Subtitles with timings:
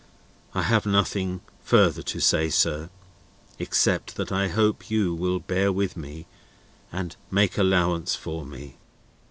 [0.55, 2.89] I have nothing further to say, sir,
[3.59, 6.25] except that I hope you will bear with me
[6.91, 8.77] and make allowance for me."